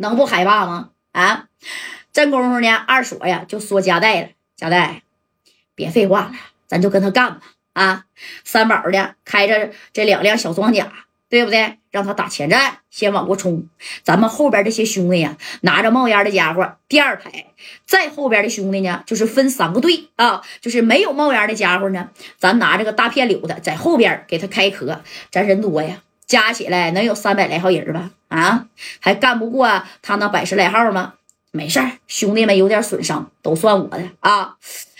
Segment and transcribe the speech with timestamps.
[0.00, 0.90] 能不害怕吗？
[1.12, 1.46] 啊！
[2.12, 5.02] 这功夫呢，二锁呀就说夹带了，夹带，
[5.74, 6.32] 别废话了，
[6.66, 7.40] 咱就跟他干吧！
[7.72, 8.04] 啊，
[8.44, 10.92] 三宝呢开着这两辆小装甲，
[11.28, 11.76] 对不对？
[11.90, 13.68] 让他打前站，先往过冲。
[14.04, 17.46] 咱们后边这些兄弟呀，拿着冒烟的家伙，第二排，
[17.84, 25.02] 再后边的兄弟呢，就是分三个队啊，就是没有冒烟的家伙呢，咱拿这个大片柳的在后边给他开壳。
[25.30, 28.10] 咱人多呀，加起来能有三百来号人吧？
[28.28, 28.66] 啊，
[29.00, 31.14] 还干不过他那百十来号吗？
[31.50, 34.54] 没事儿，兄弟们有点损伤都算我的啊！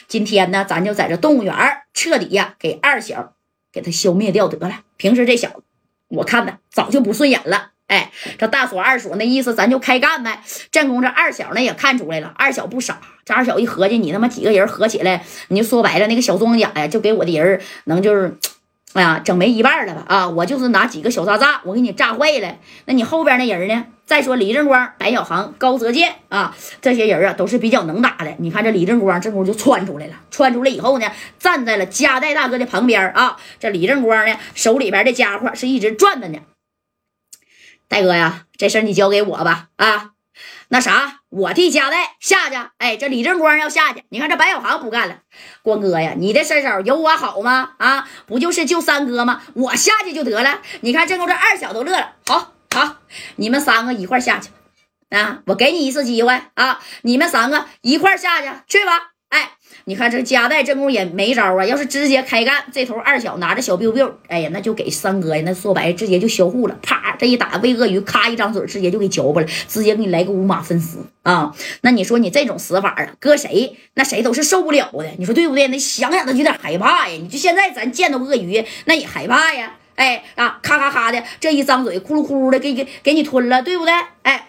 [0.09, 1.54] 今天呢，咱就在这动物园
[1.95, 3.34] 彻底呀给二小
[3.70, 4.80] 给他消灭掉得了。
[4.96, 5.62] 平时这小子，
[6.09, 7.70] 我看呢早就不顺眼了。
[7.87, 10.42] 哎，这大锁二锁那意思，咱就开干呗。
[10.73, 13.01] 正宫这二小呢也看出来了，二小不傻。
[13.24, 18.37] 这二小一合计，你他妈几个人合起来，你就说白了，那个小装甲呀，就给我的人能就是。
[18.92, 20.04] 哎呀，整没一半了吧？
[20.08, 22.56] 啊，我就是拿几个小炸炸，我给你炸坏了。
[22.86, 23.87] 那你后边那人呢？
[24.04, 28.34] 再说李正光、白小航、高泽健啊，这些人啊都是比较能打的。
[28.38, 33.37] 你看这李正光这功夫就窜出来了，窜出来以后呢，站在了加代大哥的旁边啊。
[33.60, 36.40] 这李正光呢手里边的家伙是一直转着呢。
[37.87, 39.68] 大哥呀，这事你交给我吧。
[39.76, 40.10] 啊。
[40.73, 42.54] 那啥，我替加代下去。
[42.79, 45.16] 哎，这李正光要下去，你看这白小航不干了。
[45.62, 47.71] 光哥呀，你的身手有我好吗？
[47.79, 49.43] 啊，不就是救三哥吗？
[49.54, 50.60] 我下去就得了。
[50.82, 52.12] 你看这都这二小都乐了。
[52.24, 52.99] 好好，
[53.35, 54.51] 你们三个一块下去
[55.10, 55.43] 啊！
[55.46, 56.80] 我给你一次机会啊！
[57.02, 59.10] 你们三个一块下去，去吧。
[59.30, 59.51] 哎。
[59.84, 61.65] 你看这加代这功夫也没招啊！
[61.65, 65.43] 要是直接开干，这头二小拿着小 biu biu，哎呀，那就给三哥呀！
[65.44, 66.77] 那说白了，直接就销户了。
[66.82, 71.54] 啪，这一打喂鳄鱼，咔一张嘴，直接就给嚼巴了，直接给你来个五马分尸啊！
[71.82, 75.69] 那你说你这种死法啊，搁谁那谁都是受不了的，你说对不对？
[75.69, 77.15] 那想想都有点害怕呀！
[77.21, 79.75] 你就现在咱见到鳄鱼，那也害怕呀！
[79.97, 83.93] 哎啊，咔咔咔的，这一张嘴，咕噜咕噜的给给给你吞了，对不对？
[84.22, 84.47] 哎。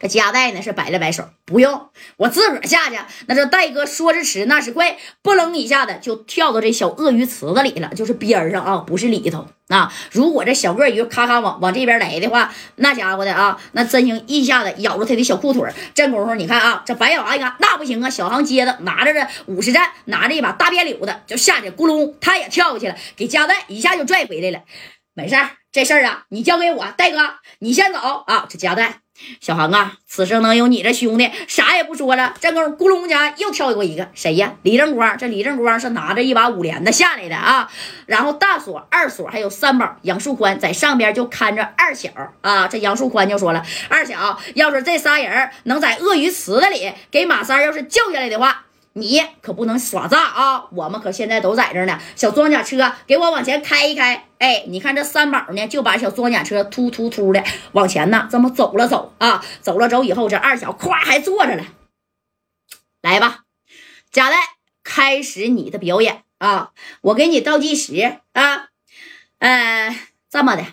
[0.00, 2.96] 这加代呢是摆了摆手，不用我自个儿下去。
[3.26, 9.92] 那这戴哥说时迟，那时快，不楞一下子就跳到这小鳄鱼池子里了，就是边上啊，不是里头啊。
[10.10, 15.70] 如果这小鳄鱼咔咔往往这边来的话，那家伙的啊，那真行，一下子咬住他的小裤腿。
[15.94, 24.64] 这功夫你看啊，这白小航一看那不行啊，小航接着拿着这五十战，拿着一把大便柳子就下去，咕隆，他也跳过去了，给加代一下就拽回来了。
[25.12, 27.18] 没事儿，这事儿啊，你交给我，戴哥，
[27.58, 28.46] 你先走啊。
[28.48, 29.00] 这加代。
[29.40, 32.34] 小航啊，此生能有你这兄弟，啥也不说了。
[32.40, 34.54] 这功，咕隆家又跳过一个，谁呀？
[34.62, 35.16] 李正光。
[35.18, 37.70] 这李正光是拿着一把五连的下来的啊。
[38.06, 42.10] 然后大锁、二锁还有三宝杨树宽在上边就看着二小
[42.40, 42.68] 啊。
[42.68, 48.64] 这杨树宽就说了：“二小，要是这仨人能在鳄鱼池子里给马三要是救下来的话。”
[48.94, 50.64] 你可不能耍诈啊！
[50.72, 51.98] 我们可现在都在这呢。
[52.16, 54.26] 小装甲车，给我往前开一开。
[54.38, 61.64] 哎，你看这三宝呢，就把小装甲车突突突的往前呢，这么走了走啊，走了走以后，这二小咵还坐着了。
[63.00, 63.44] 来吧，
[64.10, 64.36] 贾代，
[64.82, 66.72] 开始你的表演啊！
[67.02, 68.70] 我给你倒计时啊，
[69.38, 69.96] 嗯，
[70.28, 70.64] 这么的。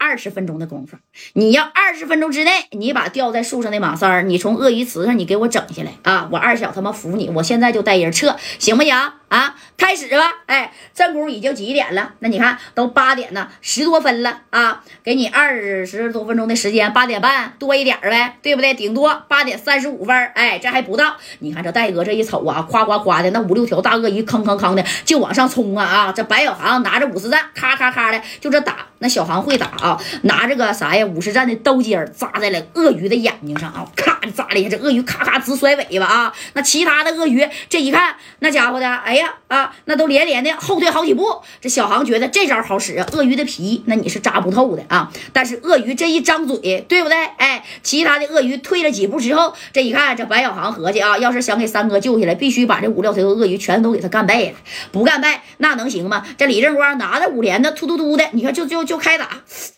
[0.00, 0.96] 二十分钟的功夫，
[1.34, 6.26] 你要二十分钟之内，你把吊在树上的马三儿，你从鳄鱼池上你给我整下来啊！
[6.32, 8.96] 我二小他妈服你，我现在就带人撤，行不行
[9.30, 9.56] 啊？
[9.76, 10.30] 开始吧！
[10.46, 12.12] 哎，正宫已经几点了？
[12.18, 14.84] 那你看都八点呢，十多分了啊！
[15.02, 18.74] 给你二十多分钟的时间，八点半多一点呗，对不对？
[18.74, 21.16] 顶多八点三十五分，哎，这还不到。
[21.38, 26.12] 你看这戴哥这一瞅啊，夸夸夸的那五六条大鳄鱼，吭吭吭的就往上冲啊啊！
[26.12, 30.00] 这白小航拿着五十弹，咔咔咔的就这打，那小航会打啊。
[30.22, 31.04] 拿着个啥呀？
[31.04, 33.86] 五十战的刀尖扎在了鳄鱼的眼睛上啊！
[33.96, 36.32] 咔扎了一下，这鳄鱼咔咔直甩尾巴啊！
[36.52, 41.40] 那其他的鳄鱼这一看，那家伙的，哎啊，那都连连的后退好几步。
[41.60, 42.96] 这小航觉得这招好使！
[43.12, 45.10] 鳄鱼的皮那你是扎不透的啊！
[45.32, 47.24] 但是鳄鱼这一张嘴，对不对？
[47.36, 54.52] 哎，其他的鳄鱼退了几步之后，这一看，这白小航合计啊，要是想给三哥救下来，必须把这五六条鳄鱼全都给他干败了。
[54.92, 56.24] 不干败那能行吗？
[56.38, 59.28] 这李正光拿着五连的，突突突的，你看就就就开打。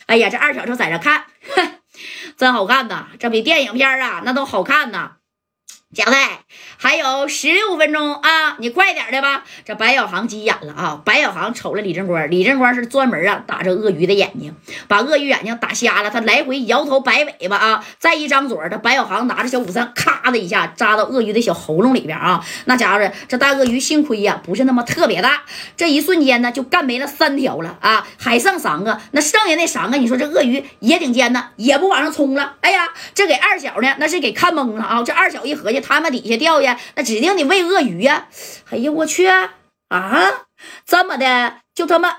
[0.06, 1.24] 哎呀，这二小就在这看，
[2.36, 3.06] 真好看呐！
[3.18, 5.12] 这比电影片啊，那都好看呐。
[5.94, 6.38] 贾代，
[6.78, 9.44] 还有十六分钟啊，你快点的吧。
[9.62, 11.02] 这白小航急眼了啊！
[11.04, 14.56] 白小航瞅了李正光，李正光是专门啊打这鳄鱼的眼睛，
[14.88, 16.10] 把鳄鱼眼睛打瞎了。
[16.10, 22.42] 他来回摇头摆尾巴啊，再一张嘴，这白小航拿着小五三，咔的一下扎到鳄鱼的小喉咙里边啊。
[22.64, 25.42] 那家伙这大鳄鱼幸亏呀不是那么特别大，
[25.76, 28.98] 这一瞬间呢就干没了三条了啊，还剩三个。
[29.10, 32.54] 那剩下那三个，你说这鳄鱼也顶尖呢，也不往上冲了。
[32.62, 35.02] 哎呀，这给二小呢那是给看懵了啊！
[35.02, 35.81] 这二小一合计。
[35.82, 38.28] 他们底下钓呀，那指定得喂鳄鱼呀！
[38.70, 39.50] 哎呀，我去啊！
[40.86, 42.18] 这么的，就这么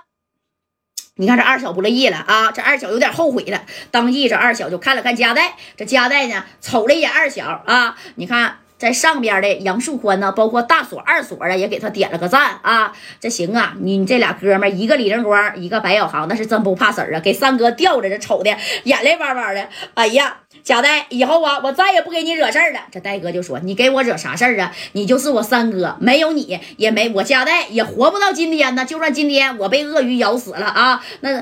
[1.15, 3.65] 你看这二小不乐意了啊，这二小有点后悔了。
[3.91, 8.59] 当即这二小就看了看夹带，这夹带呢瞅了一眼二小啊，你看。
[8.83, 12.91] 在上边的杨树宽呢，包括大锁、二锁啊，也给他点了个赞啊。
[13.21, 18.53] 这行啊，你这俩哥们，一个李正光，一个白小航，那是真不怕死啊，给三哥吊着，这瞅的
[18.83, 19.69] 眼泪汪汪的。
[19.93, 20.35] 哎呀，
[20.65, 22.81] 贾代，以后啊，我再也不给你惹事儿了。
[22.91, 24.73] 这戴哥就说：“你给我惹啥事儿啊？
[24.91, 28.83] 你就是我三哥，没有你也没我贾代也活不到今天呢。
[28.83, 31.41] 就算今天我被鳄鱼咬死了啊，那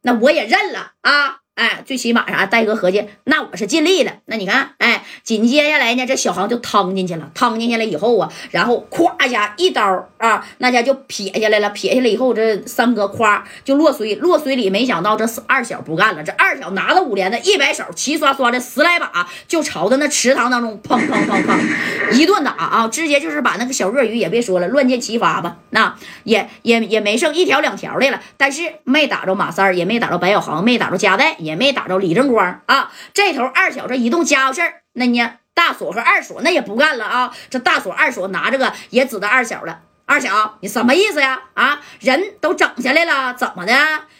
[0.00, 2.46] 那我也认了啊。”哎，最起码啥？
[2.46, 4.12] 戴哥合计，那我是尽力了。
[4.26, 7.28] 那你看，哎，紧接下来呢，这小航就趟进去了。
[7.34, 11.68] 趟进去了以后啊，然后咵一下一刀啊，那家就撇下来了。
[11.70, 16.22] 撇下来以后，这三哥咵就落水，落水里没想到这二小不干了。
[16.22, 28.20] 这二小拿着五连的一摆手，齐刷刷的十来把就朝着那池塘当中砰砰砰砰一顿打啊，直接就是把那个小鳄鱼也别说了，乱箭齐发吧，那也也也没剩一条两条的了。
[28.36, 31.36] 但是没打着马三儿，也没打着白小航，没打着夹带。
[31.48, 32.92] 也没打着李正光啊！
[33.14, 37.34] 这头二小这一动家伙事儿，那呢大锁和二锁那也不干了啊！
[37.50, 39.80] 这大锁二锁拿着个也指着二小了。
[40.04, 41.40] 二小，你什么意思呀？
[41.54, 43.74] 啊，人都整下来了，怎么的？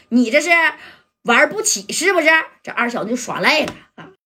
[0.08, 0.50] 你这是
[1.22, 2.28] 玩不起是不是？
[2.62, 3.72] 这二小就耍赖了！